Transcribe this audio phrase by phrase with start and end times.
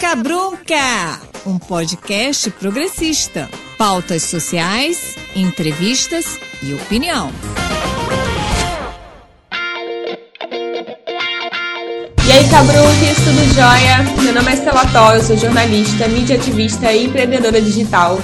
[0.00, 3.50] Cabrunca, um podcast progressista.
[3.76, 7.30] Pautas sociais, entrevistas e opinião.
[12.26, 14.02] E aí, Cabrunques, tudo jóia?
[14.22, 18.18] Meu nome é Estela Tó, eu sou jornalista, mídia ativista e empreendedora digital.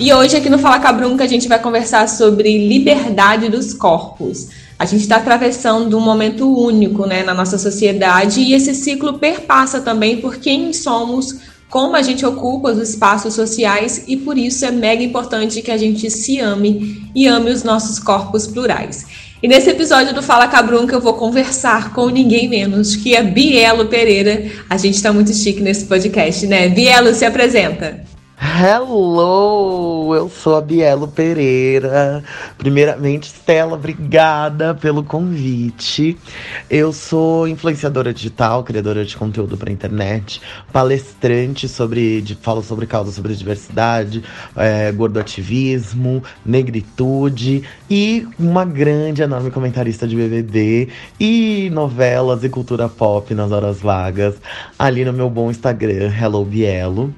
[0.00, 4.48] E hoje aqui no Fala Cabrunca a gente vai conversar sobre liberdade dos corpos.
[4.80, 9.78] A gente está atravessando um momento único né, na nossa sociedade e esse ciclo perpassa
[9.78, 11.36] também por quem somos,
[11.68, 15.76] como a gente ocupa os espaços sociais e por isso é mega importante que a
[15.76, 19.04] gente se ame e ame os nossos corpos plurais.
[19.42, 23.84] E nesse episódio do Fala Cabrunca eu vou conversar com ninguém menos que a Bielo
[23.84, 24.50] Pereira.
[24.70, 26.70] A gente está muito chique nesse podcast, né?
[26.70, 28.02] Bielo, se apresenta.
[28.42, 32.24] Hello, eu sou a Bielo Pereira.
[32.56, 36.16] Primeiramente, Stella, obrigada pelo convite.
[36.70, 40.40] Eu sou influenciadora digital, criadora de conteúdo para internet,
[40.72, 44.24] palestrante sobre, de, falo sobre causas sobre diversidade,
[44.56, 50.88] é, gordoativismo, negritude e uma grande, enorme comentarista de BBB
[51.18, 54.36] e novelas e cultura pop nas horas vagas
[54.78, 57.14] ali no meu bom Instagram, Hello Bielo.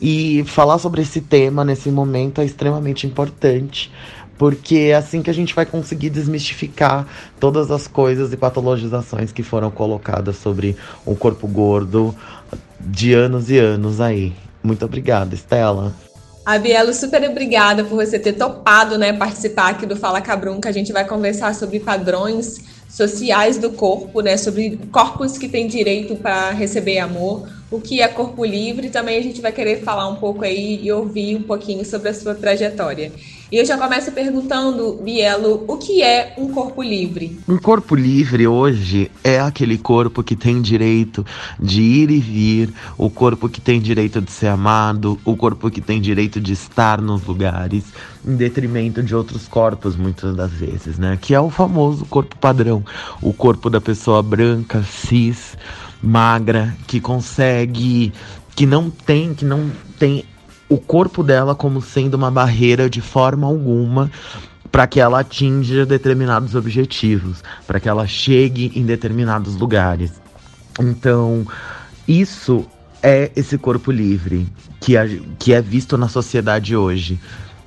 [0.00, 3.92] E falar sobre esse tema nesse momento é extremamente importante,
[4.38, 7.06] porque é assim que a gente vai conseguir desmistificar
[7.38, 12.16] todas as coisas e patologizações que foram colocadas sobre o corpo gordo
[12.80, 14.32] de anos e anos aí.
[14.62, 15.94] Muito obrigada, Estela.
[16.46, 20.68] A Bielo, super obrigada por você ter topado, né, participar aqui do Fala Cabrum, que
[20.68, 26.16] a gente vai conversar sobre padrões sociais do corpo, né, sobre corpos que têm direito
[26.16, 28.90] para receber amor, o que é corpo livre.
[28.90, 32.14] Também a gente vai querer falar um pouco aí e ouvir um pouquinho sobre a
[32.14, 33.12] sua trajetória.
[33.52, 37.38] E eu já começo perguntando, Bielo, o que é um corpo livre?
[37.46, 41.24] Um corpo livre hoje é aquele corpo que tem direito
[41.60, 45.80] de ir e vir, o corpo que tem direito de ser amado, o corpo que
[45.80, 47.84] tem direito de estar nos lugares,
[48.26, 51.16] em detrimento de outros corpos, muitas das vezes, né?
[51.20, 52.82] Que é o famoso corpo padrão,
[53.22, 55.56] o corpo da pessoa branca, cis,
[56.04, 58.12] magra, que consegue,
[58.54, 60.24] que não tem, que não tem
[60.68, 64.10] o corpo dela como sendo uma barreira de forma alguma
[64.70, 70.20] para que ela atinja determinados objetivos, para que ela chegue em determinados lugares.
[70.80, 71.46] Então,
[72.08, 72.66] isso
[73.02, 74.48] é esse corpo livre
[74.80, 77.20] que é, que é visto na sociedade hoje.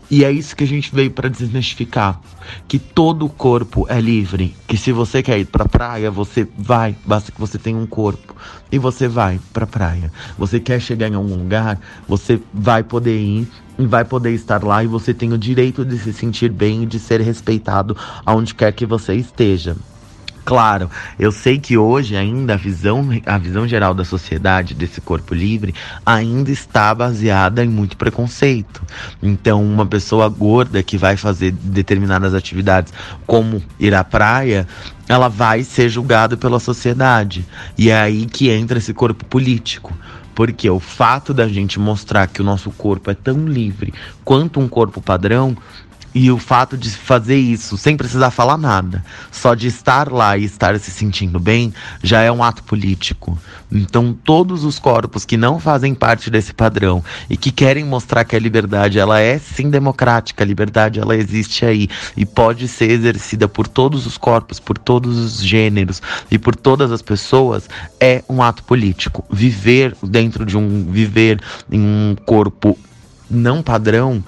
[0.09, 2.21] E é isso que a gente veio para desmistificar,
[2.65, 6.95] que todo o corpo é livre, que se você quer ir para praia, você vai,
[7.05, 8.33] basta que você tenha um corpo
[8.71, 10.09] e você vai para praia.
[10.37, 13.47] Você quer chegar em algum lugar, você vai poder ir
[13.77, 16.85] e vai poder estar lá e você tem o direito de se sentir bem e
[16.85, 17.95] de ser respeitado
[18.25, 19.75] aonde quer que você esteja.
[20.47, 25.33] Claro, eu sei que hoje ainda a visão, a visão geral da sociedade desse corpo
[25.33, 25.75] livre
[26.05, 28.81] ainda está baseada em muito preconceito.
[29.21, 32.93] Então, uma pessoa gorda que vai fazer determinadas atividades,
[33.25, 34.65] como ir à praia,
[35.09, 37.45] ela vai ser julgada pela sociedade.
[37.77, 39.93] E é aí que entra esse corpo político.
[40.33, 43.93] Porque o fato da gente mostrar que o nosso corpo é tão livre
[44.23, 45.57] quanto um corpo padrão
[46.17, 50.45] e o fato de fazer isso sem precisar falar nada, só de estar lá e
[50.45, 53.37] estar se sentindo bem, já é um ato político.
[53.71, 58.35] Então, todos os corpos que não fazem parte desse padrão e que querem mostrar que
[58.35, 63.47] a liberdade ela é sim democrática, a liberdade ela existe aí e pode ser exercida
[63.47, 66.01] por todos os corpos, por todos os gêneros
[66.31, 69.23] e por todas as pessoas, é um ato político.
[69.29, 71.39] Viver dentro de um viver
[71.71, 72.75] em um corpo
[73.29, 74.23] não padrão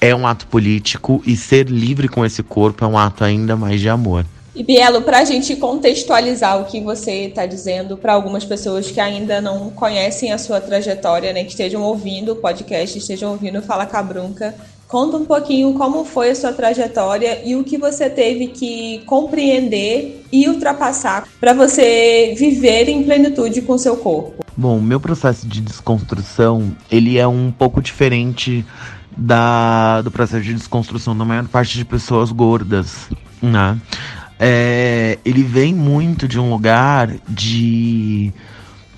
[0.00, 3.80] é um ato político e ser livre com esse corpo é um ato ainda mais
[3.80, 4.24] de amor.
[4.54, 8.98] E Bielo, para a gente contextualizar o que você está dizendo para algumas pessoas que
[8.98, 13.86] ainda não conhecem a sua trajetória, né, que estejam ouvindo o podcast, estejam ouvindo Fala
[13.86, 14.54] Cabrunca,
[14.88, 20.24] conta um pouquinho como foi a sua trajetória e o que você teve que compreender
[20.32, 24.44] e ultrapassar para você viver em plenitude com seu corpo.
[24.56, 28.66] Bom, meu processo de desconstrução ele é um pouco diferente
[29.20, 33.10] da, do processo de desconstrução da maior parte de pessoas gordas,
[33.42, 33.78] né?
[34.38, 38.32] É, ele vem muito de um lugar de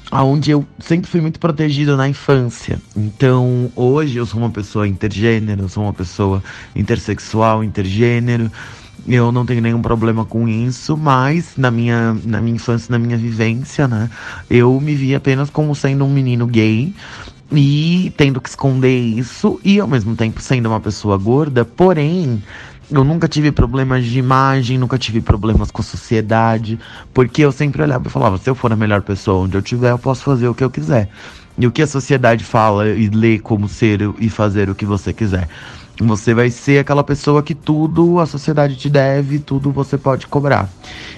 [0.09, 2.81] aonde eu sempre fui muito protegido na infância.
[2.97, 6.41] Então, hoje eu sou uma pessoa intergênero, eu sou uma pessoa
[6.77, 8.49] intersexual, intergênero.
[9.09, 13.17] Eu não tenho nenhum problema com isso, mas na minha, na minha infância, na minha
[13.17, 14.09] vivência, né,
[14.49, 16.95] eu me vi apenas como sendo um menino gay
[17.55, 22.43] e tendo que esconder isso e ao mesmo tempo sendo uma pessoa gorda, porém
[22.91, 26.79] eu nunca tive problemas de imagem, nunca tive problemas com a sociedade,
[27.15, 29.91] porque eu sempre olhava e falava: se eu for a melhor pessoa onde eu estiver,
[29.91, 31.09] eu posso fazer o que eu quiser.
[31.59, 35.13] e o que a sociedade fala e lê como ser e fazer o que você
[35.13, 35.49] quiser.
[35.99, 40.69] Você vai ser aquela pessoa que tudo a sociedade te deve, tudo você pode cobrar.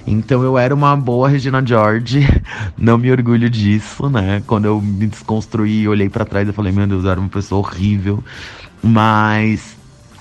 [0.05, 2.27] Então eu era uma boa Regina George,
[2.77, 4.43] não me orgulho disso, né?
[4.45, 7.29] Quando eu me desconstruí e olhei para trás, eu falei, meu Deus, eu era uma
[7.29, 8.23] pessoa horrível.
[8.83, 9.75] Mas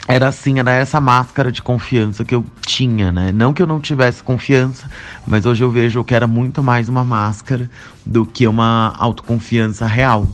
[0.06, 3.32] era assim, era essa máscara de confiança que eu tinha, né?
[3.32, 4.88] Não que eu não tivesse confiança,
[5.26, 7.70] mas hoje eu vejo que era muito mais uma máscara
[8.04, 10.26] do que uma autoconfiança real.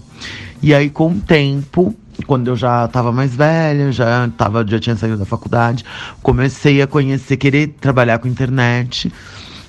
[0.63, 1.97] E aí, com o tempo,
[2.27, 5.85] quando eu já estava mais velha, já, tava, já tinha saído da faculdade,
[6.23, 9.13] comecei a conhecer, querer trabalhar com internet.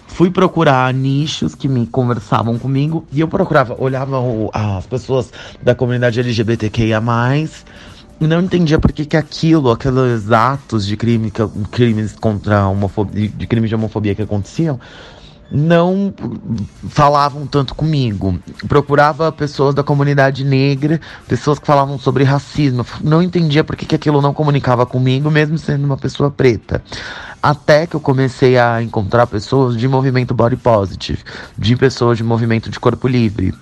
[0.07, 4.17] Fui procurar nichos que me conversavam comigo e eu procurava, olhava
[4.53, 5.31] as pessoas
[5.63, 7.01] da comunidade LGBTQIA
[8.27, 11.31] não entendia por que, que aquilo, aqueles atos de crime,
[11.71, 14.79] crimes contra homofobia, de crimes de homofobia que aconteciam,
[15.51, 16.13] não
[16.89, 18.39] falavam tanto comigo.
[18.67, 22.85] Procurava pessoas da comunidade negra, pessoas que falavam sobre racismo.
[23.03, 26.81] Não entendia por que, que aquilo não comunicava comigo, mesmo sendo uma pessoa preta.
[27.43, 31.19] Até que eu comecei a encontrar pessoas de movimento body positive,
[31.57, 33.53] de pessoas de movimento de corpo livre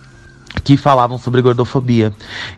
[0.63, 2.13] que falavam sobre gordofobia.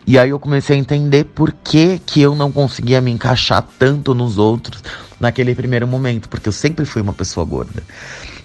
[0.06, 4.14] E aí eu comecei a entender por que, que eu não conseguia me encaixar tanto
[4.14, 4.82] nos outros
[5.20, 7.82] naquele primeiro momento, porque eu sempre fui uma pessoa gorda.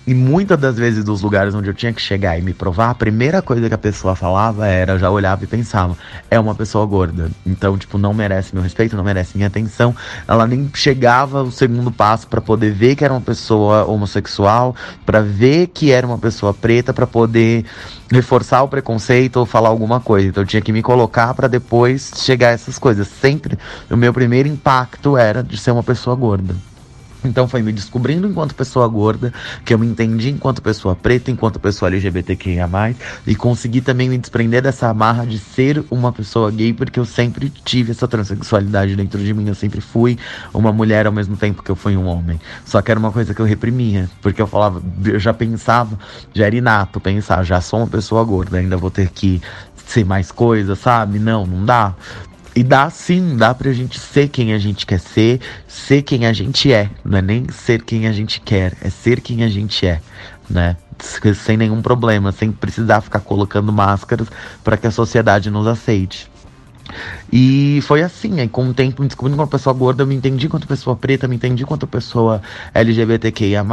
[0.08, 2.96] E muitas das vezes dos lugares onde eu tinha que chegar e me provar, a
[2.96, 5.98] primeira coisa que a pessoa falava era, já olhava e pensava,
[6.32, 7.30] é uma pessoa gorda.
[7.46, 9.94] Então, tipo, não merece meu respeito, não merece minha atenção.
[10.26, 14.74] Ela nem chegava o segundo passo para poder ver que era uma pessoa homossexual,
[15.06, 17.66] para ver que era uma pessoa preta, para poder
[18.10, 20.30] reforçar o preconceito ou falar alguma coisa.
[20.30, 23.10] Então eu tinha que me colocar para depois chegar a essas coisas.
[23.10, 23.60] Sempre
[23.92, 26.56] o meu primeiro impacto era de ser uma pessoa gorda.
[27.24, 29.34] Então foi me descobrindo enquanto pessoa gorda,
[29.66, 32.68] que eu me entendi enquanto pessoa preta, enquanto pessoa LGBTQIA+,
[33.26, 37.50] e consegui também me desprender dessa amarra de ser uma pessoa gay, porque eu sempre
[37.50, 40.18] tive essa transexualidade dentro de mim, eu sempre fui
[40.54, 42.40] uma mulher ao mesmo tempo que eu fui um homem.
[42.66, 45.98] Só que era uma coisa que eu reprimia, porque eu falava, eu já pensava,
[46.34, 49.42] já era inato pensar, já sou uma pessoa gorda, ainda vou ter que
[49.88, 51.18] ser mais coisa, sabe?
[51.20, 51.96] Não, não dá.
[52.58, 56.34] E dá sim, dá pra gente ser quem a gente quer ser, ser quem a
[56.34, 56.90] gente é.
[57.06, 60.02] Não é nem ser quem a gente quer, é ser quem a gente é,
[60.50, 60.76] né?
[61.36, 64.28] Sem nenhum problema, sem precisar ficar colocando máscaras
[64.64, 66.28] para que a sociedade nos aceite.
[67.32, 70.50] E foi assim, aí com o tempo me descobrindo como pessoa gorda, eu me entendi
[70.50, 72.42] quanto pessoa preta, me entendi quanto pessoa
[72.74, 73.64] LGBTQIA+,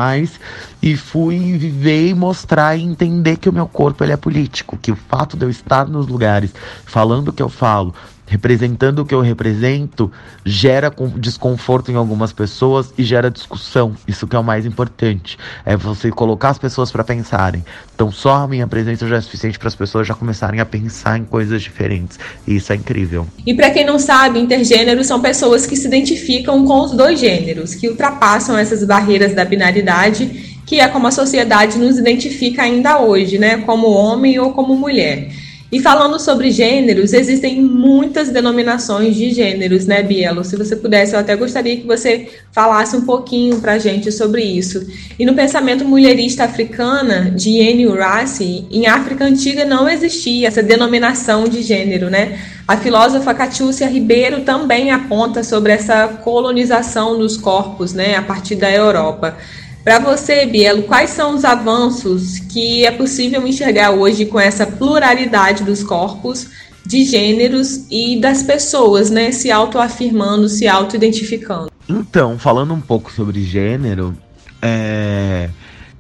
[0.83, 4.93] e fui viver e mostrar e entender que o meu corpo ele é político, que
[4.93, 6.53] o fato de eu estar nos lugares
[6.85, 7.95] falando o que eu falo,
[8.27, 10.11] representando o que eu represento,
[10.45, 13.95] gera desconforto em algumas pessoas e gera discussão.
[14.09, 15.39] Isso que é o mais importante.
[15.65, 17.65] É você colocar as pessoas para pensarem.
[17.95, 21.19] Então, só a minha presença já é suficiente para as pessoas já começarem a pensar
[21.19, 22.19] em coisas diferentes.
[22.47, 23.27] E isso é incrível.
[23.47, 27.75] E para quem não sabe, intergêneros são pessoas que se identificam com os dois gêneros,
[27.75, 33.39] que ultrapassam essas barreiras da binaridade, que é como a sociedade nos identifica ainda hoje,
[33.39, 35.31] né, como homem ou como mulher.
[35.75, 40.45] E falando sobre gêneros, existem muitas denominações de gêneros, né, Bielo?
[40.45, 44.45] Se você pudesse, eu até gostaria que você falasse um pouquinho para a gente sobre
[44.45, 44.87] isso.
[45.19, 51.49] E no pensamento mulherista africana, de Anne Urassi, em África Antiga não existia essa denominação
[51.49, 52.39] de gênero, né?
[52.69, 58.71] A filósofa Catiúcia Ribeiro também aponta sobre essa colonização dos corpos, né, a partir da
[58.71, 59.37] Europa.
[59.85, 65.63] Para você, Bielo, quais são os avanços que é possível enxergar hoje com essa pluralidade
[65.63, 66.49] dos corpos,
[66.87, 71.71] de gêneros e das pessoas, né, se autoafirmando, se autoidentificando?
[71.87, 74.17] Então, falando um pouco sobre gênero,
[74.63, 75.51] é...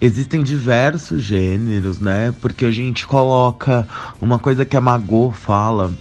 [0.00, 2.32] existem diversos gêneros, né?
[2.40, 3.86] Porque a gente coloca
[4.18, 5.92] uma coisa que a Magô fala,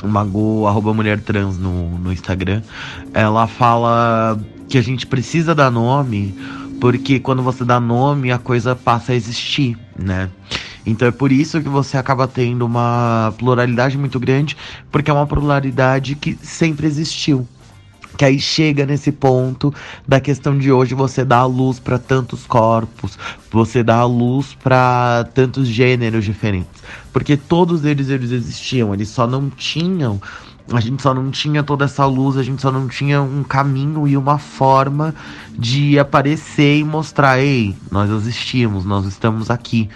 [0.00, 2.62] Magô, arroba mulher trans no, no Instagram,
[3.12, 6.34] ela fala que a gente precisa dar nome
[6.82, 10.28] porque quando você dá nome, a coisa passa a existir, né?
[10.84, 14.56] Então é por isso que você acaba tendo uma pluralidade muito grande,
[14.90, 17.46] porque é uma pluralidade que sempre existiu.
[18.18, 19.72] Que aí chega nesse ponto
[20.08, 23.16] da questão de hoje você dá a luz para tantos corpos,
[23.48, 29.24] você dá a luz para tantos gêneros diferentes, porque todos eles eles existiam, eles só
[29.24, 30.20] não tinham
[30.70, 34.06] a gente só não tinha toda essa luz, a gente só não tinha um caminho
[34.06, 35.14] e uma forma
[35.52, 39.88] de aparecer e mostrar, ei, nós existimos, nós estamos aqui,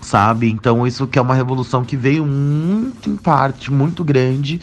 [0.00, 0.50] sabe?
[0.50, 4.60] Então isso que é uma revolução que veio muito em parte, muito grande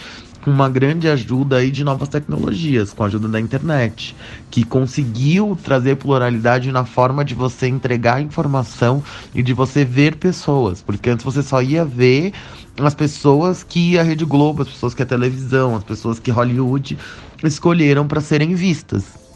[0.48, 4.16] com uma grande ajuda aí de novas tecnologias, com a ajuda da internet,
[4.50, 9.04] que conseguiu trazer pluralidade na forma de você entregar informação
[9.36, 12.32] e de você ver pessoas, porque antes você só ia ver
[12.80, 16.98] as pessoas que a Rede Globo, as pessoas que a televisão, as pessoas que Hollywood
[17.44, 19.27] escolheram para serem vistas.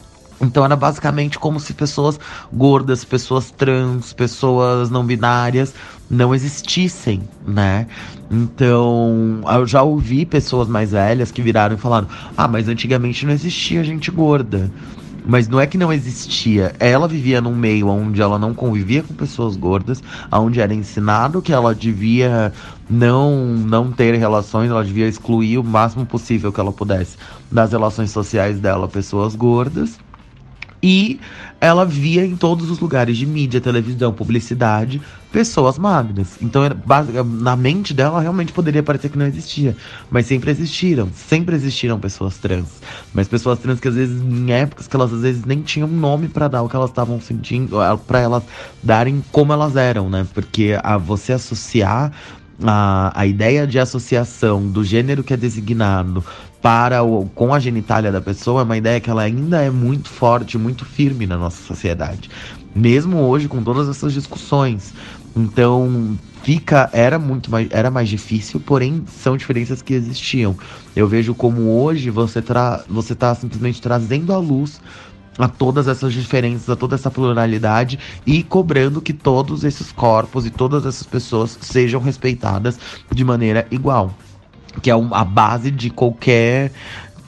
[0.42, 2.18] Então era basicamente como se pessoas
[2.52, 5.72] gordas, pessoas trans, pessoas não binárias
[6.10, 7.86] não existissem, né?
[8.30, 13.32] Então, eu já ouvi pessoas mais velhas que viraram e falaram: "Ah, mas antigamente não
[13.32, 14.70] existia gente gorda".
[15.24, 16.74] Mas não é que não existia.
[16.80, 21.52] Ela vivia num meio onde ela não convivia com pessoas gordas, onde era ensinado que
[21.52, 22.52] ela devia
[22.90, 27.16] não não ter relações, ela devia excluir o máximo possível que ela pudesse
[27.50, 29.96] das relações sociais dela pessoas gordas.
[30.82, 31.20] E
[31.60, 36.36] ela via em todos os lugares de mídia, televisão, publicidade, pessoas magras.
[36.42, 36.62] Então,
[37.24, 39.76] na mente dela, realmente poderia parecer que não existia.
[40.10, 41.08] Mas sempre existiram.
[41.14, 42.68] Sempre existiram pessoas trans.
[43.14, 46.26] Mas pessoas trans que, às vezes, em épocas que elas, às vezes, nem tinham nome
[46.26, 48.42] para dar o que elas estavam sentindo, para elas
[48.82, 50.26] darem como elas eram, né?
[50.34, 52.10] Porque a você associar
[52.64, 56.24] a, a ideia de associação do gênero que é designado
[56.60, 60.08] para o, com a genitália da pessoa é uma ideia que ela ainda é muito
[60.08, 62.30] forte, muito firme na nossa sociedade.
[62.74, 64.94] Mesmo hoje, com todas essas discussões.
[65.36, 70.56] Então, fica era muito mais era mais difícil, porém são diferenças que existiam.
[70.94, 74.80] Eu vejo como hoje você tra, você tá simplesmente trazendo à luz
[75.38, 80.50] a todas essas diferenças, a toda essa pluralidade e cobrando que todos esses corpos e
[80.50, 82.78] todas essas pessoas sejam respeitadas
[83.10, 84.14] de maneira igual
[84.80, 86.72] que é a base de qualquer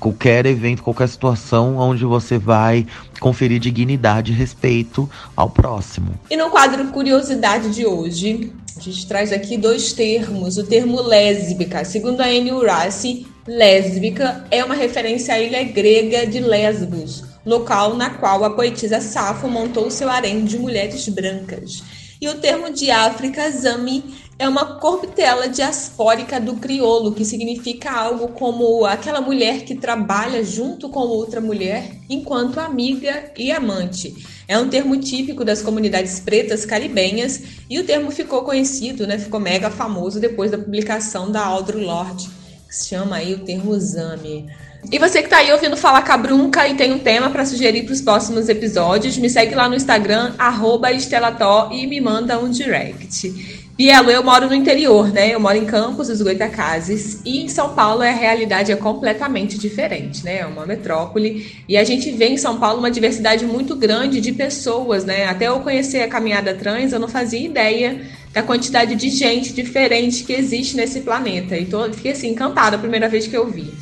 [0.01, 2.87] qualquer evento, qualquer situação onde você vai
[3.21, 6.21] conferir dignidade e respeito ao próximo.
[6.31, 10.59] E no quadro Curiosidade de hoje, a gente traz aqui dois termos.
[10.59, 16.41] O termo lésbica, segundo a Anne Urace, lésbica é uma referência à ilha grega de
[16.41, 21.83] Lesbos, local na qual a poetisa Safo montou seu harém de mulheres brancas.
[22.21, 24.03] E o termo de África, zami,
[24.39, 30.89] é uma corputela diaspórica do crioulo, que significa algo como aquela mulher que trabalha junto
[30.89, 34.15] com outra mulher enquanto amiga e amante.
[34.49, 39.39] É um termo típico das comunidades pretas caribenhas e o termo ficou conhecido, né, ficou
[39.39, 42.29] mega famoso depois da publicação da Audre Lorde,
[42.67, 44.47] que se chama aí o termo Zami.
[44.93, 47.93] E você que está aí ouvindo Fala Cabrunca e tem um tema para sugerir para
[47.93, 53.65] os próximos episódios, me segue lá no Instagram, arroba Estelató, e me manda um direct.
[53.77, 55.35] Bielo, eu moro no interior, né?
[55.35, 60.25] Eu moro em Campos dos Goitacazes e em São Paulo a realidade é completamente diferente,
[60.25, 60.39] né?
[60.39, 64.31] É uma metrópole e a gente vê em São Paulo uma diversidade muito grande de
[64.31, 65.27] pessoas, né?
[65.27, 68.01] Até eu conhecer a caminhada trans, eu não fazia ideia
[68.33, 71.57] da quantidade de gente diferente que existe nesse planeta.
[71.57, 73.73] E tô, fiquei assim encantada a primeira vez que eu vi.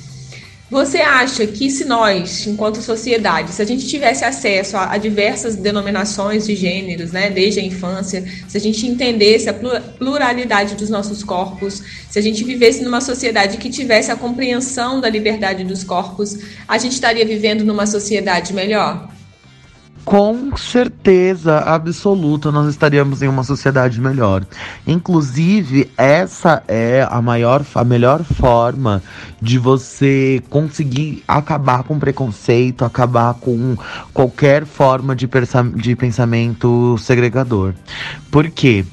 [0.73, 5.55] Você acha que se nós, enquanto sociedade, se a gente tivesse acesso a, a, diversas
[5.55, 11.23] denominações de gêneros, né, desde a infância, se a gente entendesse a pluralidade dos nossos
[11.23, 16.39] corpos, se a gente vivesse numa sociedade que tivesse a compreensão da liberdade dos corpos,
[16.67, 19.12] a gente estaria vivendo numa sociedade melhor?
[20.05, 24.45] Com certeza absoluta nós estaríamos em uma sociedade melhor.
[24.87, 29.03] Inclusive, essa é a maior a melhor forma
[29.41, 33.77] de você conseguir acabar com preconceito, acabar com
[34.13, 35.29] qualquer forma de,
[35.77, 37.73] de pensamento segregador.
[38.31, 38.85] Por quê?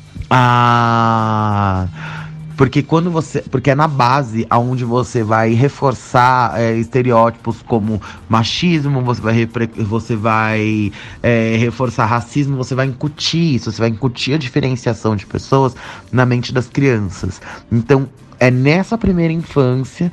[2.60, 3.42] Porque quando você.
[3.42, 10.16] Porque é na base aonde você vai reforçar é, estereótipos como machismo, você vai, você
[10.18, 10.92] vai
[11.24, 15.74] é, reforçar racismo, você vai incutir isso, você vai incutir a diferenciação de pessoas
[16.12, 17.42] na mente das crianças.
[17.72, 20.12] Então, é nessa primeira infância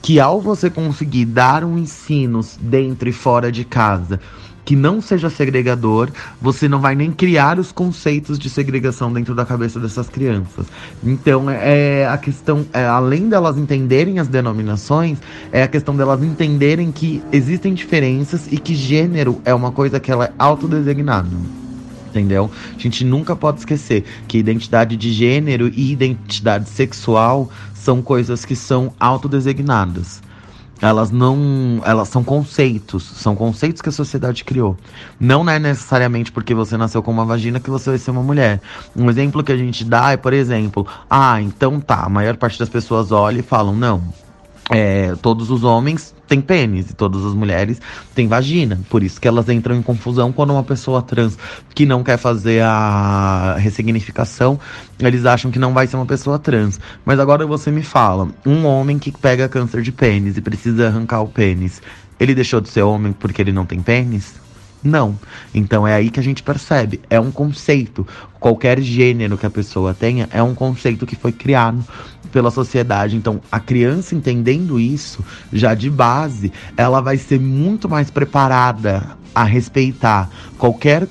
[0.00, 4.20] que ao você conseguir dar um ensino dentro e fora de casa
[4.68, 9.46] que não seja segregador, você não vai nem criar os conceitos de segregação dentro da
[9.46, 10.66] cabeça dessas crianças.
[11.02, 15.16] Então, é, é a questão, é, além delas entenderem as denominações,
[15.50, 20.12] é a questão delas entenderem que existem diferenças e que gênero é uma coisa que
[20.12, 21.30] ela é autodesignada
[22.10, 22.50] entendeu?
[22.74, 28.56] A gente nunca pode esquecer que identidade de gênero e identidade sexual são coisas que
[28.56, 30.20] são autodesignadas
[30.80, 31.80] elas não.
[31.84, 33.02] Elas são conceitos.
[33.02, 34.76] São conceitos que a sociedade criou.
[35.18, 38.60] Não é necessariamente porque você nasceu com uma vagina que você vai ser uma mulher.
[38.96, 42.58] Um exemplo que a gente dá é, por exemplo, ah, então tá, a maior parte
[42.58, 44.02] das pessoas olha e falam, não.
[44.70, 47.80] É, todos os homens têm pênis e todas as mulheres
[48.14, 48.78] têm vagina.
[48.88, 51.36] Por isso que elas entram em confusão quando uma pessoa trans
[51.74, 54.60] que não quer fazer a ressignificação,
[55.00, 56.78] eles acham que não vai ser uma pessoa trans.
[57.04, 61.22] Mas agora você me fala, um homem que pega câncer de pênis e precisa arrancar
[61.22, 61.82] o pênis,
[62.20, 64.34] ele deixou de ser homem porque ele não tem pênis?
[64.82, 65.18] Não.
[65.52, 67.00] Então é aí que a gente percebe.
[67.10, 68.06] É um conceito.
[68.38, 71.84] Qualquer gênero que a pessoa tenha é um conceito que foi criado
[72.32, 73.16] pela sociedade.
[73.16, 79.44] Então, a criança entendendo isso, já de base, ela vai ser muito mais preparada a
[79.44, 81.06] respeitar qualquer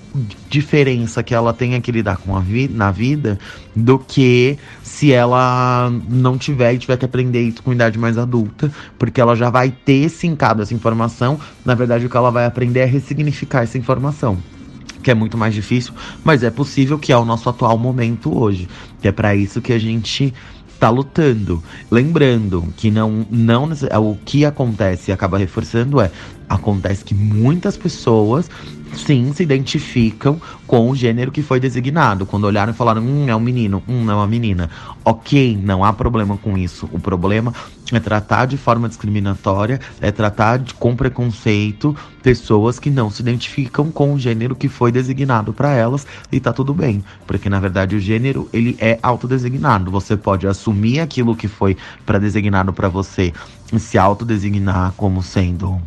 [0.49, 3.39] diferença que ela tenha que lidar com a vi na vida
[3.75, 8.71] do que se ela não tiver e tiver que aprender isso com idade mais adulta,
[8.97, 11.39] porque ela já vai ter sincado essa informação.
[11.63, 14.37] Na verdade, o que ela vai aprender é ressignificar essa informação
[15.07, 18.67] que é muito mais difícil, mas é possível que é o nosso atual momento hoje.
[19.01, 20.33] Que é para isso que a gente
[20.77, 21.63] tá lutando.
[21.89, 23.69] Lembrando que não, não
[23.99, 26.11] o que acontece e acaba reforçando é
[26.49, 28.49] acontece que muitas pessoas
[28.95, 32.25] sim se identificam com o gênero que foi designado.
[32.25, 34.69] Quando olharam e falaram, hum, é um menino, hum, é uma menina.
[35.03, 36.89] Ok, não há problema com isso.
[36.91, 37.53] O problema
[37.91, 43.89] é tratar de forma discriminatória, é tratar de, com preconceito pessoas que não se identificam
[43.89, 47.95] com o gênero que foi designado para elas e tá tudo bem, porque na verdade
[47.95, 49.89] o gênero ele é autodesignado.
[49.91, 53.31] Você pode assumir aquilo que foi para designado para você
[53.71, 55.81] e se autodesignar como sendo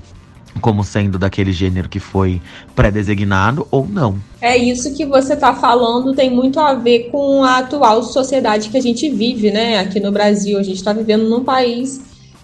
[0.61, 2.41] como sendo daquele gênero que foi
[2.75, 4.19] pré-designado ou não.
[4.41, 8.77] É isso que você está falando tem muito a ver com a atual sociedade que
[8.77, 9.79] a gente vive, né?
[9.79, 12.01] Aqui no Brasil, a gente está vivendo num país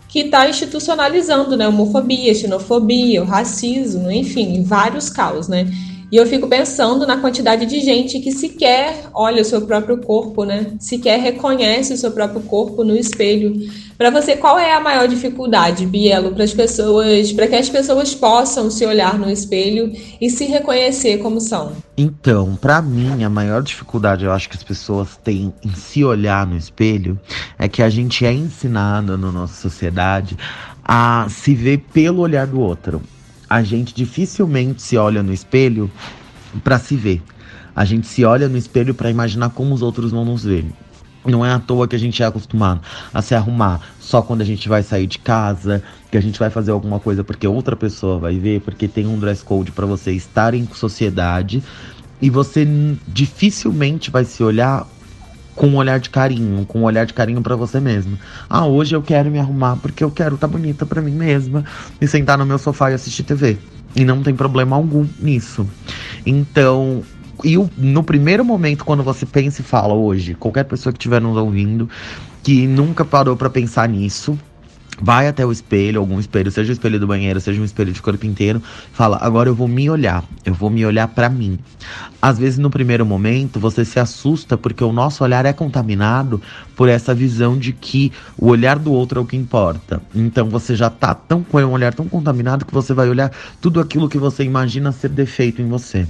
[0.08, 1.66] que está institucionalizando, né?
[1.68, 5.66] Homofobia, xenofobia, o racismo, enfim, vários caos, né?
[6.10, 10.44] E eu fico pensando na quantidade de gente que sequer olha o seu próprio corpo,
[10.44, 10.74] né?
[10.78, 13.68] Sequer reconhece o seu próprio corpo no espelho.
[13.98, 18.14] Para você, qual é a maior dificuldade, Bielo, para as pessoas, para que as pessoas
[18.14, 21.72] possam se olhar no espelho e se reconhecer como são?
[21.96, 26.46] Então, para mim, a maior dificuldade eu acho que as pessoas têm em se olhar
[26.46, 27.18] no espelho
[27.58, 30.36] é que a gente é ensinado na nossa sociedade
[30.84, 33.02] a se ver pelo olhar do outro
[33.48, 35.90] a gente dificilmente se olha no espelho
[36.62, 37.22] para se ver.
[37.74, 40.64] A gente se olha no espelho para imaginar como os outros vão nos ver.
[41.24, 42.80] Não é à toa que a gente é acostumado
[43.12, 46.50] a se arrumar só quando a gente vai sair de casa, que a gente vai
[46.50, 50.12] fazer alguma coisa porque outra pessoa vai ver, porque tem um dress code para você
[50.12, 51.62] estar em sociedade.
[52.22, 52.66] E você
[53.06, 54.86] dificilmente vai se olhar
[55.56, 58.16] com um olhar de carinho, com um olhar de carinho para você mesmo.
[58.48, 61.64] Ah, hoje eu quero me arrumar porque eu quero estar tá bonita para mim mesma
[62.00, 63.56] e sentar no meu sofá e assistir TV.
[63.96, 65.66] E não tem problema algum nisso.
[66.24, 67.02] Então,
[67.42, 71.36] e no primeiro momento, quando você pensa e fala hoje, qualquer pessoa que estiver nos
[71.36, 71.88] ouvindo,
[72.42, 74.38] que nunca parou para pensar nisso,
[75.00, 78.02] vai até o espelho, algum espelho, seja o espelho do banheiro, seja um espelho de
[78.02, 81.58] corpo inteiro, fala: agora eu vou me olhar, eu vou me olhar para mim.
[82.20, 86.40] Às vezes, no primeiro momento, você se assusta porque o nosso olhar é contaminado
[86.74, 90.02] por essa visão de que o olhar do outro é o que importa.
[90.14, 93.30] Então, você já tá tão com um olhar tão contaminado que você vai olhar
[93.60, 96.06] tudo aquilo que você imagina ser defeito em você.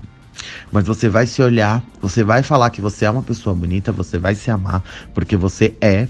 [0.70, 4.18] Mas você vai se olhar, você vai falar que você é uma pessoa bonita, você
[4.18, 4.83] vai se amar,
[5.14, 6.09] porque você é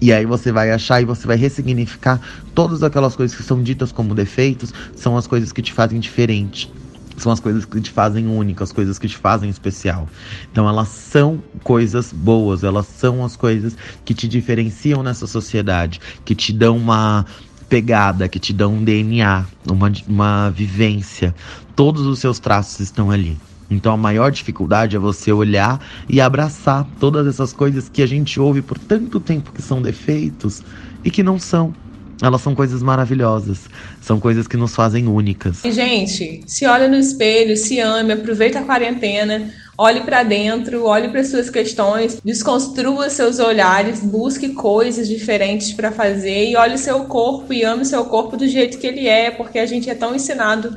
[0.00, 2.20] e aí você vai achar e você vai ressignificar
[2.54, 6.70] todas aquelas coisas que são ditas como defeitos, são as coisas que te fazem diferente.
[7.16, 10.06] São as coisas que te fazem única, as coisas que te fazem especial.
[10.52, 16.34] Então elas são coisas boas, elas são as coisas que te diferenciam nessa sociedade, que
[16.34, 17.24] te dão uma
[17.70, 21.34] pegada, que te dão um DNA, uma, uma vivência.
[21.74, 23.38] Todos os seus traços estão ali.
[23.70, 28.38] Então a maior dificuldade é você olhar e abraçar todas essas coisas que a gente
[28.38, 30.62] ouve por tanto tempo que são defeitos
[31.04, 31.74] e que não são.
[32.22, 33.68] Elas são coisas maravilhosas,
[34.00, 35.60] são coisas que nos fazem únicas.
[35.66, 41.22] Gente, se olha no espelho, se ame, aproveita a quarentena, olhe para dentro, olhe para
[41.22, 47.62] suas questões, desconstrua seus olhares, busque coisas diferentes para fazer e olhe seu corpo e
[47.62, 50.74] ame seu corpo do jeito que ele é, porque a gente é tão ensinado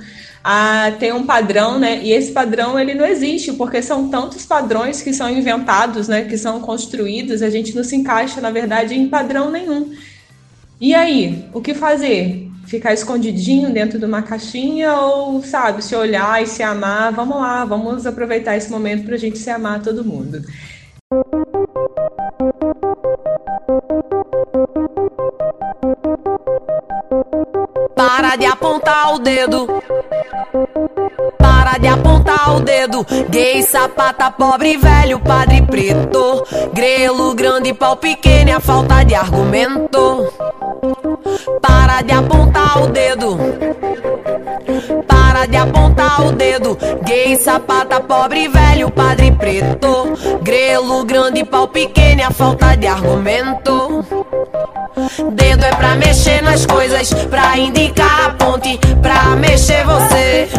[0.51, 1.99] a ter um padrão, né?
[2.01, 6.23] E esse padrão ele não existe, porque são tantos padrões que são inventados, né?
[6.23, 9.93] Que são construídos, a gente não se encaixa, na verdade, em padrão nenhum.
[10.81, 12.49] E aí, o que fazer?
[12.65, 17.13] Ficar escondidinho dentro de uma caixinha ou, sabe, se olhar e se amar?
[17.13, 20.41] Vamos lá, vamos aproveitar esse momento para a gente se amar todo mundo.
[27.95, 29.67] Para de apontar o dedo.
[31.69, 33.05] Para de apontar o dedo.
[33.29, 36.43] Gay, sapata, pobre, velho, padre preto.
[36.73, 40.33] Grelo, grande, pau pequeno, é a falta de argumento.
[41.61, 43.37] Para de apontar o dedo.
[45.07, 46.75] Para de apontar o dedo.
[47.03, 50.13] Gay, sapata, pobre, velho, padre preto.
[50.41, 54.03] Grelo, grande, pau pequeno, a falta de argumento.
[55.33, 60.49] Dedo é pra mexer nas coisas, pra indicar a ponte, pra mexer você.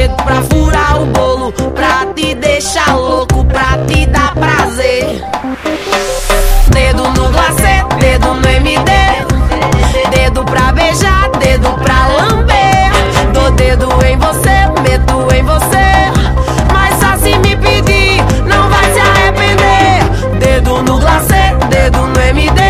[0.00, 5.22] Dedo pra furar o bolo, pra te deixar louco, pra te dar prazer.
[6.68, 8.90] Dedo no glacê, dedo no MD.
[10.10, 12.90] Dedo pra beijar, dedo pra lamber.
[13.34, 15.90] Dou dedo em você, medo em você.
[16.72, 20.38] Mas se me pedir, não vai se arrepender.
[20.38, 22.62] Dedo no glacê, dedo no MD.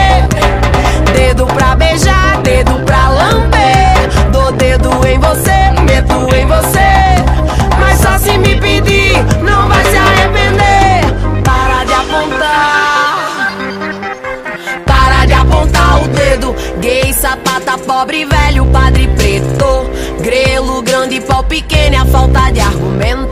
[1.14, 4.32] Dedo pra beijar, dedo pra lamber.
[4.32, 6.79] Dou dedo em você, medo em você.
[17.70, 20.22] Sapata, pobre, velho, padre preto.
[20.22, 23.30] Grelo, grande, pau pequeno, é a falta de argumento.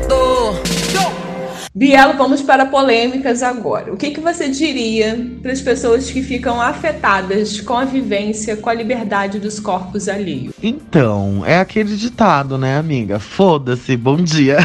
[1.75, 3.93] Bielo, vamos para polêmicas agora.
[3.93, 8.69] O que, que você diria para as pessoas que ficam afetadas com a vivência, com
[8.69, 10.53] a liberdade dos corpos alheios?
[10.61, 13.21] Então, é aquele ditado, né, amiga?
[13.21, 14.59] Foda-se, bom dia.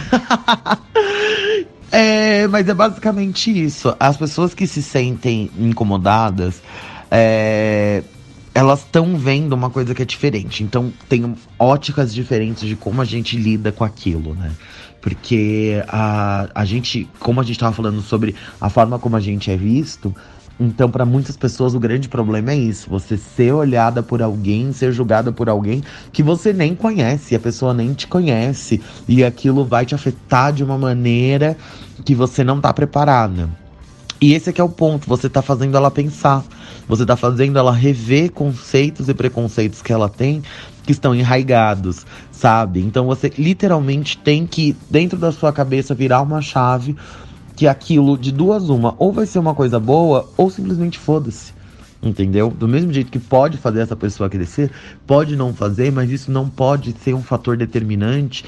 [1.91, 3.95] é, mas é basicamente isso.
[3.99, 6.63] As pessoas que se sentem incomodadas,
[7.11, 8.01] é,
[8.53, 10.63] elas estão vendo uma coisa que é diferente.
[10.63, 14.51] Então, tem óticas diferentes de como a gente lida com aquilo, né?
[15.01, 19.51] Porque a, a gente, como a gente estava falando sobre a forma como a gente
[19.51, 20.15] é visto,
[20.59, 24.93] então para muitas pessoas o grande problema é isso: você ser olhada por alguém, ser
[24.93, 29.85] julgada por alguém que você nem conhece, a pessoa nem te conhece, e aquilo vai
[29.85, 31.57] te afetar de uma maneira
[32.05, 33.49] que você não tá preparada.
[34.23, 36.45] E esse aqui é o ponto, você tá fazendo ela pensar.
[36.87, 40.41] Você tá fazendo ela rever conceitos e preconceitos que ela tem
[40.83, 42.79] que estão enraigados, sabe?
[42.79, 46.95] Então você literalmente tem que, dentro da sua cabeça, virar uma chave
[47.53, 51.51] que aquilo de duas uma, ou vai ser uma coisa boa, ou simplesmente foda-se.
[52.01, 52.49] Entendeu?
[52.49, 54.71] Do mesmo jeito que pode fazer essa pessoa crescer,
[55.05, 58.45] pode não fazer, mas isso não pode ser um fator determinante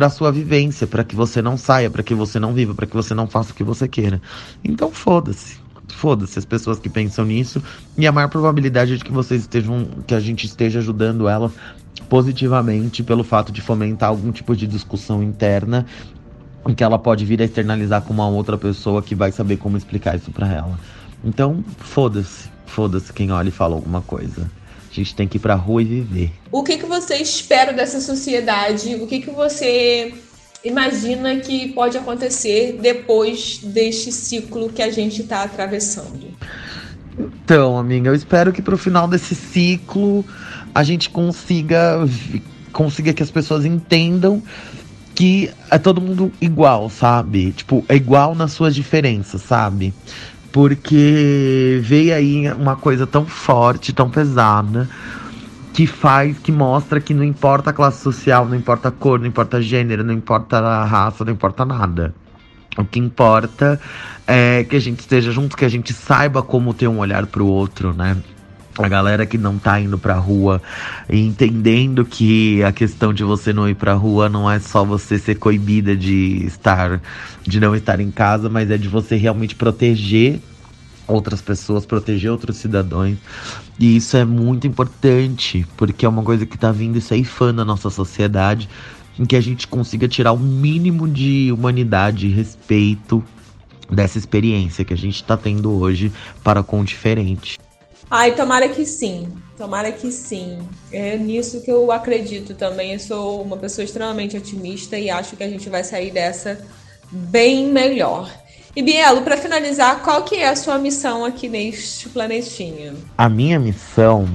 [0.00, 2.96] para sua vivência, para que você não saia, para que você não viva, para que
[2.96, 4.18] você não faça o que você queira.
[4.64, 5.58] Então foda-se.
[5.88, 7.62] Foda-se as pessoas que pensam nisso
[7.98, 11.52] e a maior probabilidade é de que vocês estejam, que a gente esteja ajudando ela
[12.08, 15.84] positivamente pelo fato de fomentar algum tipo de discussão interna
[16.74, 20.16] que ela pode vir a externalizar com uma outra pessoa que vai saber como explicar
[20.16, 20.80] isso para ela.
[21.22, 24.50] Então, foda-se, foda-se quem olha e fala alguma coisa.
[24.90, 26.32] A gente tem que ir pra rua e viver.
[26.50, 28.96] O que, que você espera dessa sociedade?
[28.96, 30.12] O que, que você
[30.64, 36.26] imagina que pode acontecer depois deste ciclo que a gente está atravessando?
[37.18, 40.24] Então, amiga, eu espero que pro final desse ciclo
[40.74, 41.98] a gente consiga
[42.72, 44.42] consiga que as pessoas entendam
[45.14, 47.52] que é todo mundo igual, sabe?
[47.52, 49.92] Tipo, é igual nas suas diferenças, sabe?
[50.52, 54.88] Porque veio aí uma coisa tão forte, tão pesada,
[55.72, 59.26] que faz, que mostra que não importa a classe social, não importa a cor, não
[59.26, 62.14] importa a gênero, não importa a raça, não importa nada.
[62.76, 63.80] O que importa
[64.26, 67.46] é que a gente esteja junto, que a gente saiba como ter um olhar pro
[67.46, 68.16] outro, né?
[68.82, 70.62] A galera que não tá indo pra rua,
[71.08, 75.34] entendendo que a questão de você não ir pra rua não é só você ser
[75.34, 77.00] coibida de estar,
[77.42, 80.40] de não estar em casa, mas é de você realmente proteger
[81.06, 83.18] outras pessoas, proteger outros cidadãos.
[83.78, 87.90] E isso é muito importante, porque é uma coisa que tá vindo ceifando a nossa
[87.90, 88.66] sociedade,
[89.18, 93.22] em que a gente consiga tirar o mínimo de humanidade e respeito
[93.90, 96.10] dessa experiência que a gente tá tendo hoje
[96.42, 97.58] para com o diferente.
[98.10, 99.28] Ai, tomara que sim.
[99.56, 100.58] Tomara que sim.
[100.90, 102.92] É nisso que eu acredito também.
[102.92, 106.58] Eu sou uma pessoa extremamente otimista e acho que a gente vai sair dessa
[107.10, 108.28] bem melhor.
[108.74, 112.94] E Bielo, para finalizar, qual que é a sua missão aqui neste planetinha?
[113.18, 114.28] A minha missão,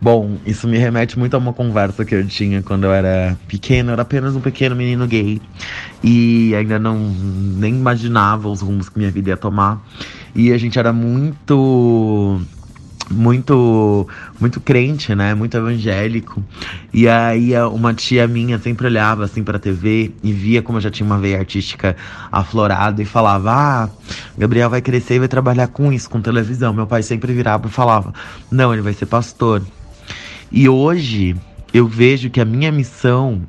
[0.00, 3.90] bom, isso me remete muito a uma conversa que eu tinha quando eu era pequeno,
[3.90, 5.40] eu era apenas um pequeno menino gay
[6.02, 9.82] e ainda não nem imaginava os rumos que minha vida ia tomar.
[10.34, 12.40] E a gente era muito
[13.10, 14.06] muito
[14.40, 15.34] muito crente, né?
[15.34, 16.42] Muito evangélico.
[16.92, 20.90] E aí uma tia minha sempre olhava assim pra TV e via como eu já
[20.90, 21.96] tinha uma veia artística
[22.30, 23.88] aflorada e falava: "Ah,
[24.36, 26.72] Gabriel vai crescer e vai trabalhar com isso, com televisão".
[26.72, 28.12] Meu pai sempre virava e falava:
[28.50, 29.62] "Não, ele vai ser pastor".
[30.50, 31.36] E hoje
[31.72, 33.42] eu vejo que a minha missão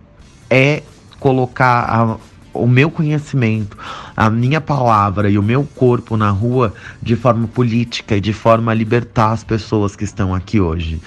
[0.50, 0.84] é
[1.20, 2.18] colocar a,
[2.62, 3.78] o meu conhecimento,
[4.16, 8.72] a minha palavra e o meu corpo na rua de forma política e de forma
[8.72, 11.02] a libertar as pessoas que estão aqui hoje.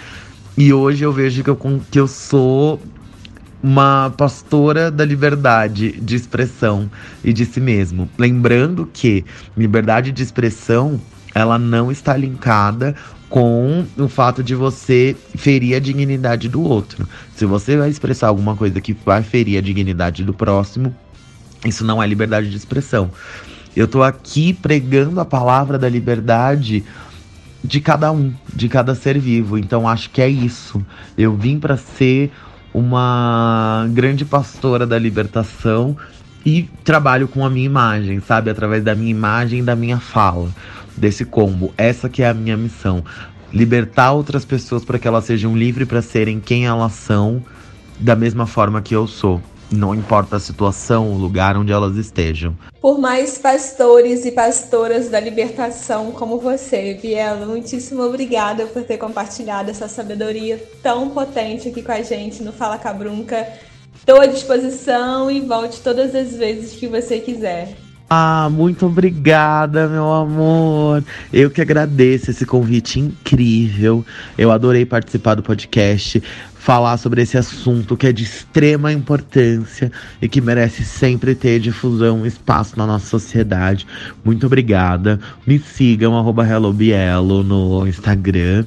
[0.56, 1.58] E hoje eu vejo que eu,
[1.90, 2.80] que eu sou
[3.62, 6.90] uma pastora da liberdade de expressão
[7.22, 8.08] e de si mesmo.
[8.18, 9.24] Lembrando que
[9.56, 11.00] liberdade de expressão
[11.34, 12.94] ela não está linkada
[13.28, 17.08] com o fato de você ferir a dignidade do outro.
[17.34, 20.94] Se você vai expressar alguma coisa que vai ferir a dignidade do próximo,
[21.64, 23.10] isso não é liberdade de expressão.
[23.74, 26.84] Eu tô aqui pregando a palavra da liberdade
[27.64, 29.56] de cada um, de cada ser vivo.
[29.56, 30.84] Então acho que é isso.
[31.16, 32.30] Eu vim para ser
[32.74, 35.96] uma grande pastora da libertação
[36.44, 38.50] e trabalho com a minha imagem, sabe?
[38.50, 40.50] Através da minha imagem e da minha fala,
[40.96, 41.72] desse combo.
[41.76, 43.04] Essa que é a minha missão.
[43.52, 47.42] Libertar outras pessoas para que elas sejam livres para serem quem elas são,
[48.00, 49.40] da mesma forma que eu sou.
[49.72, 52.54] Não importa a situação, o lugar onde elas estejam.
[52.80, 59.70] Por mais pastores e pastoras da libertação como você, Bielo, muitíssimo obrigada por ter compartilhado
[59.70, 63.48] essa sabedoria tão potente aqui com a gente no Fala Cabrunca.
[63.94, 67.74] Estou à disposição e volte todas as vezes que você quiser.
[68.14, 71.02] Ah, muito obrigada, meu amor.
[71.32, 74.04] Eu que agradeço esse convite incrível.
[74.36, 76.22] Eu adorei participar do podcast,
[76.62, 82.24] falar sobre esse assunto que é de extrema importância e que merece sempre ter difusão,
[82.24, 83.84] espaço na nossa sociedade.
[84.24, 85.18] Muito obrigada.
[85.44, 88.64] Me sigam, arroba HelloBielo no Instagram.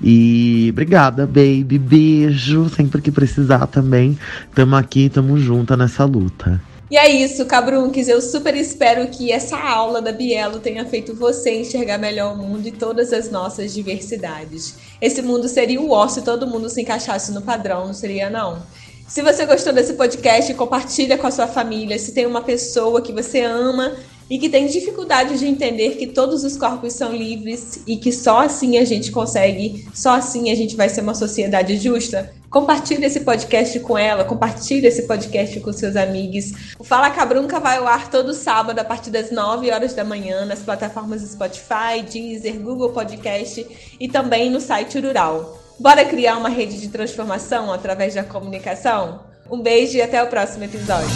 [0.00, 1.78] E obrigada, baby.
[1.78, 2.68] Beijo.
[2.68, 4.16] Sempre que precisar também.
[4.54, 6.60] Tamo aqui, tamo junto nessa luta.
[6.92, 8.06] E é isso, Cabrunques.
[8.06, 12.68] Eu super espero que essa aula da Bielo tenha feito você enxergar melhor o mundo
[12.68, 14.74] e todas as nossas diversidades.
[15.00, 18.62] Esse mundo seria o ó se todo mundo se encaixasse no padrão, não seria não?
[19.08, 21.98] Se você gostou desse podcast, compartilha com a sua família.
[21.98, 23.96] Se tem uma pessoa que você ama
[24.30, 28.40] e que tem dificuldade de entender que todos os corpos são livres e que só
[28.40, 33.20] assim a gente consegue, só assim a gente vai ser uma sociedade justa, compartilhe esse
[33.20, 36.52] podcast com ela, compartilhe esse podcast com seus amigos.
[36.78, 40.44] O Fala Cabrunca vai ao ar todo sábado a partir das 9 horas da manhã
[40.44, 43.66] nas plataformas Spotify, Deezer, Google Podcast
[43.98, 45.58] e também no site Rural.
[45.78, 49.20] Bora criar uma rede de transformação através da comunicação?
[49.50, 51.08] Um beijo e até o próximo episódio.